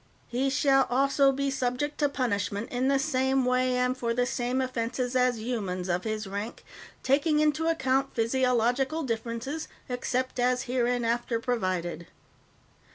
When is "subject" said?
1.51-1.99